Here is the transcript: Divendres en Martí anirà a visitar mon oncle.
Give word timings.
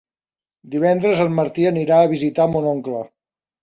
Divendres 0.75 1.23
en 1.27 1.37
Martí 1.43 1.69
anirà 1.73 2.01
a 2.01 2.11
visitar 2.17 2.53
mon 2.57 2.75
oncle. 2.77 3.09